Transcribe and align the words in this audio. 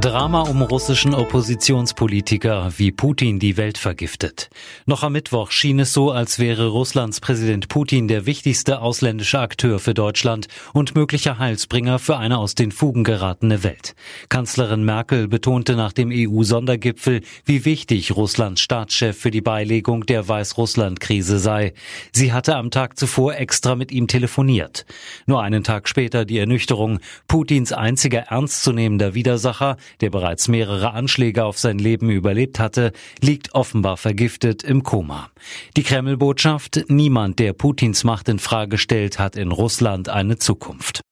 Drama 0.00 0.40
um 0.44 0.62
russischen 0.62 1.12
Oppositionspolitiker, 1.12 2.72
wie 2.78 2.90
Putin 2.90 3.38
die 3.38 3.58
Welt 3.58 3.76
vergiftet. 3.76 4.48
Noch 4.86 5.02
am 5.02 5.12
Mittwoch 5.12 5.50
schien 5.50 5.78
es 5.78 5.92
so, 5.92 6.10
als 6.10 6.38
wäre 6.38 6.68
Russlands 6.68 7.20
Präsident 7.20 7.68
Putin 7.68 8.08
der 8.08 8.24
wichtigste 8.24 8.80
ausländische 8.80 9.40
Akteur 9.40 9.78
für 9.78 9.92
Deutschland 9.92 10.48
und 10.72 10.94
möglicher 10.94 11.38
Heilsbringer 11.38 11.98
für 11.98 12.16
eine 12.16 12.38
aus 12.38 12.54
den 12.54 12.72
Fugen 12.72 13.04
geratene 13.04 13.62
Welt. 13.62 13.94
Kanzlerin 14.30 14.84
Merkel 14.84 15.28
betonte 15.28 15.76
nach 15.76 15.92
dem 15.92 16.08
EU-Sondergipfel, 16.10 17.20
wie 17.44 17.66
wichtig 17.66 18.16
Russlands 18.16 18.62
Staatschef 18.62 19.18
für 19.18 19.30
die 19.30 19.42
Beilegung 19.42 20.06
der 20.06 20.26
Weißrussland-Krise 20.26 21.38
sei. 21.38 21.74
Sie 22.10 22.32
hatte 22.32 22.56
am 22.56 22.70
Tag 22.70 22.98
zuvor 22.98 23.34
extra 23.34 23.74
mit 23.74 23.92
ihm 23.92 24.06
telefoniert. 24.06 24.86
Nur 25.26 25.42
einen 25.42 25.62
Tag 25.62 25.90
später 25.90 26.24
die 26.24 26.38
Ernüchterung. 26.38 27.00
Putins 27.28 27.74
einziger 27.74 28.20
ernstzunehmender 28.20 29.12
Widersacher 29.12 29.76
der 30.00 30.10
bereits 30.10 30.48
mehrere 30.48 30.92
Anschläge 30.92 31.44
auf 31.44 31.58
sein 31.58 31.78
Leben 31.78 32.10
überlebt 32.10 32.58
hatte, 32.58 32.92
liegt 33.20 33.54
offenbar 33.54 33.96
vergiftet 33.96 34.62
im 34.62 34.82
Koma. 34.82 35.30
Die 35.76 35.82
Kreml-Botschaft, 35.82 36.84
niemand, 36.88 37.38
der 37.38 37.52
Putins 37.52 38.04
Macht 38.04 38.28
in 38.28 38.38
Frage 38.38 38.78
stellt, 38.78 39.18
hat 39.18 39.36
in 39.36 39.52
Russland 39.52 40.08
eine 40.08 40.38
Zukunft. 40.38 41.02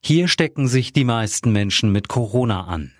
Hier 0.00 0.28
stecken 0.28 0.68
sich 0.68 0.92
die 0.92 1.04
meisten 1.04 1.52
Menschen 1.52 1.90
mit 1.90 2.08
Corona 2.08 2.64
an. 2.64 2.92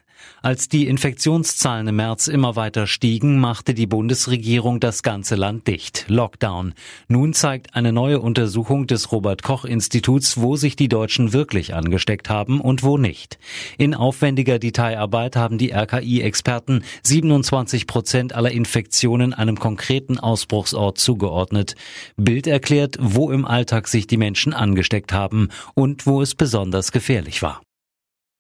Als 0.43 0.69
die 0.69 0.87
Infektionszahlen 0.87 1.89
im 1.89 1.97
März 1.97 2.29
immer 2.29 2.57
weiter 2.57 2.87
stiegen, 2.87 3.39
machte 3.39 3.75
die 3.75 3.87
Bundesregierung 3.87 4.81
das 4.81 5.03
ganze 5.03 5.35
Land 5.35 5.67
dicht. 5.67 6.05
Lockdown. 6.09 6.75
Nun 7.09 7.35
zeigt 7.35 7.75
eine 7.75 7.93
neue 7.93 8.21
Untersuchung 8.21 8.87
des 8.87 9.11
Robert 9.11 9.43
Koch 9.43 9.65
Instituts, 9.65 10.41
wo 10.41 10.57
sich 10.57 10.77
die 10.77 10.89
Deutschen 10.89 11.33
wirklich 11.33 11.75
angesteckt 11.75 12.31
haben 12.31 12.61
und 12.61 12.83
wo 12.83 12.99
nicht. 12.99 13.39
In 13.79 13.95
aufwendiger 13.95 14.59
Detailarbeit 14.59 15.37
haben 15.37 15.59
die 15.59 15.73
RKI-Experten 15.73 16.85
27 17.03 17.87
Prozent 17.87 18.35
aller 18.35 18.53
Infektionen 18.53 19.35
einem 19.35 19.59
konkreten 19.59 20.19
Ausbruchsort 20.19 20.99
zugeordnet. 20.99 21.75
Bild 22.17 22.47
erklärt, 22.47 22.97
wo 23.01 23.31
im 23.31 23.45
Alltag 23.45 23.89
sich 23.89 24.07
die 24.07 24.17
Menschen 24.17 24.53
angesteckt 24.53 25.13
haben 25.13 25.49
und 25.75 26.07
wo 26.07 26.23
es 26.23 26.35
besonders 26.35 26.93
gefährlich 26.93 27.43
war. 27.43 27.61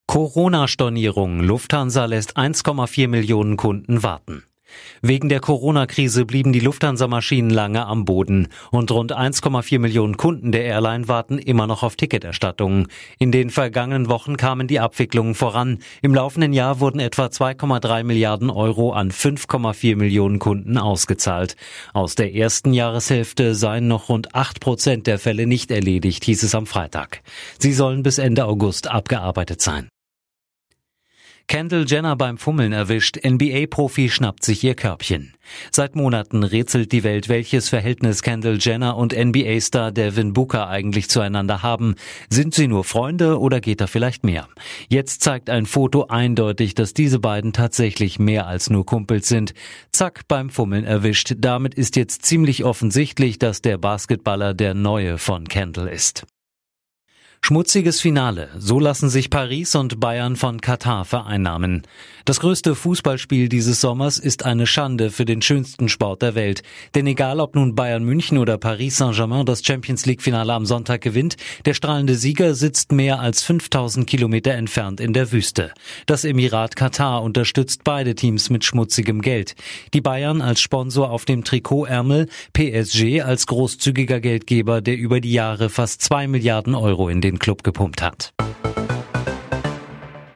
Corona-Stornierung. 0.08 1.40
Lufthansa 1.40 2.06
lässt 2.06 2.38
1,4 2.38 3.08
Millionen 3.08 3.58
Kunden 3.58 4.02
warten. 4.02 4.42
Wegen 5.02 5.28
der 5.28 5.40
Corona-Krise 5.40 6.24
blieben 6.24 6.54
die 6.54 6.60
Lufthansa-Maschinen 6.60 7.50
lange 7.50 7.84
am 7.84 8.06
Boden 8.06 8.48
und 8.70 8.90
rund 8.90 9.14
1,4 9.14 9.78
Millionen 9.78 10.16
Kunden 10.16 10.50
der 10.50 10.64
Airline 10.64 11.08
warten 11.08 11.38
immer 11.38 11.66
noch 11.66 11.82
auf 11.82 11.96
Ticketerstattungen. 11.96 12.86
In 13.18 13.32
den 13.32 13.50
vergangenen 13.50 14.08
Wochen 14.08 14.38
kamen 14.38 14.66
die 14.66 14.80
Abwicklungen 14.80 15.34
voran. 15.34 15.78
Im 16.00 16.14
laufenden 16.14 16.54
Jahr 16.54 16.80
wurden 16.80 17.00
etwa 17.00 17.26
2,3 17.26 18.02
Milliarden 18.02 18.48
Euro 18.48 18.92
an 18.92 19.10
5,4 19.10 19.94
Millionen 19.94 20.38
Kunden 20.38 20.78
ausgezahlt. 20.78 21.54
Aus 21.92 22.14
der 22.14 22.34
ersten 22.34 22.72
Jahreshälfte 22.72 23.54
seien 23.54 23.88
noch 23.88 24.08
rund 24.08 24.34
8 24.34 24.58
Prozent 24.58 25.06
der 25.06 25.18
Fälle 25.18 25.46
nicht 25.46 25.70
erledigt, 25.70 26.24
hieß 26.24 26.44
es 26.44 26.54
am 26.54 26.64
Freitag. 26.64 27.20
Sie 27.58 27.74
sollen 27.74 28.02
bis 28.02 28.16
Ende 28.16 28.46
August 28.46 28.90
abgearbeitet 28.90 29.60
sein. 29.60 29.90
Kendall 31.48 31.86
Jenner 31.88 32.14
beim 32.14 32.36
Fummeln 32.36 32.74
erwischt, 32.74 33.16
NBA-Profi 33.26 34.10
schnappt 34.10 34.44
sich 34.44 34.62
ihr 34.64 34.74
Körbchen. 34.74 35.32
Seit 35.72 35.96
Monaten 35.96 36.42
rätselt 36.42 36.92
die 36.92 37.04
Welt, 37.04 37.30
welches 37.30 37.70
Verhältnis 37.70 38.20
Kendall 38.20 38.58
Jenner 38.60 38.98
und 38.98 39.16
NBA-Star 39.16 39.90
Devin 39.90 40.34
Booker 40.34 40.68
eigentlich 40.68 41.08
zueinander 41.08 41.62
haben. 41.62 41.94
Sind 42.28 42.54
sie 42.54 42.68
nur 42.68 42.84
Freunde 42.84 43.40
oder 43.40 43.62
geht 43.62 43.80
da 43.80 43.86
vielleicht 43.86 44.24
mehr? 44.24 44.46
Jetzt 44.90 45.22
zeigt 45.22 45.48
ein 45.48 45.64
Foto 45.64 46.08
eindeutig, 46.08 46.74
dass 46.74 46.92
diese 46.92 47.18
beiden 47.18 47.54
tatsächlich 47.54 48.18
mehr 48.18 48.46
als 48.46 48.68
nur 48.68 48.84
Kumpels 48.84 49.26
sind. 49.26 49.54
Zack, 49.90 50.28
beim 50.28 50.50
Fummeln 50.50 50.84
erwischt. 50.84 51.34
Damit 51.38 51.74
ist 51.74 51.96
jetzt 51.96 52.26
ziemlich 52.26 52.64
offensichtlich, 52.64 53.38
dass 53.38 53.62
der 53.62 53.78
Basketballer 53.78 54.52
der 54.52 54.74
Neue 54.74 55.16
von 55.16 55.48
Kendall 55.48 55.88
ist. 55.88 56.26
Schmutziges 57.40 58.00
Finale. 58.00 58.50
So 58.58 58.78
lassen 58.78 59.08
sich 59.08 59.30
Paris 59.30 59.74
und 59.74 60.00
Bayern 60.00 60.36
von 60.36 60.60
Katar 60.60 61.06
vereinnahmen. 61.06 61.82
Das 62.26 62.40
größte 62.40 62.74
Fußballspiel 62.74 63.48
dieses 63.48 63.80
Sommers 63.80 64.18
ist 64.18 64.44
eine 64.44 64.66
Schande 64.66 65.10
für 65.10 65.24
den 65.24 65.40
schönsten 65.40 65.88
Sport 65.88 66.20
der 66.20 66.34
Welt. 66.34 66.62
Denn 66.94 67.06
egal 67.06 67.40
ob 67.40 67.54
nun 67.54 67.74
Bayern 67.74 68.04
München 68.04 68.36
oder 68.36 68.58
Paris 68.58 68.98
Saint-Germain 68.98 69.46
das 69.46 69.64
Champions 69.64 70.04
League 70.04 70.20
Finale 70.20 70.52
am 70.52 70.66
Sonntag 70.66 71.00
gewinnt, 71.00 71.36
der 71.64 71.72
strahlende 71.72 72.16
Sieger 72.16 72.54
sitzt 72.54 72.92
mehr 72.92 73.20
als 73.20 73.42
5000 73.44 74.06
Kilometer 74.06 74.52
entfernt 74.52 75.00
in 75.00 75.14
der 75.14 75.32
Wüste. 75.32 75.72
Das 76.04 76.26
Emirat 76.26 76.76
Katar 76.76 77.22
unterstützt 77.22 77.82
beide 77.82 78.14
Teams 78.14 78.50
mit 78.50 78.62
schmutzigem 78.62 79.22
Geld. 79.22 79.54
Die 79.94 80.02
Bayern 80.02 80.42
als 80.42 80.60
Sponsor 80.60 81.10
auf 81.10 81.24
dem 81.24 81.44
Trikotärmel, 81.44 82.28
PSG 82.52 83.22
als 83.22 83.46
großzügiger 83.46 84.20
Geldgeber, 84.20 84.82
der 84.82 84.98
über 84.98 85.22
die 85.22 85.32
Jahre 85.32 85.70
fast 85.70 86.02
zwei 86.02 86.26
Milliarden 86.26 86.74
Euro 86.74 87.08
in 87.08 87.22
den 87.22 87.27
Club 87.36 87.62
gepumpt 87.62 88.00
hat. 88.00 88.32